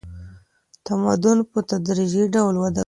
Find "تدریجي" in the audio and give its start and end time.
1.69-2.23